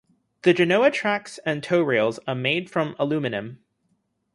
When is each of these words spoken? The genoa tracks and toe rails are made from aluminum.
The 0.41 0.51
genoa 0.55 0.89
tracks 0.89 1.37
and 1.45 1.61
toe 1.61 1.83
rails 1.83 2.19
are 2.25 2.33
made 2.33 2.71
from 2.71 2.95
aluminum. 2.97 3.59